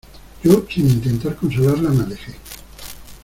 yo, 0.43 0.65
sin 0.67 0.87
intentar 0.89 1.35
consolarla 1.35 1.91
me 1.91 2.03
alejé. 2.05 2.33